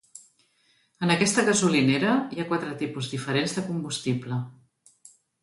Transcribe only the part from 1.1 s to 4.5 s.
aquesta gasolinera hi ha quatre tipus diferents de combustible.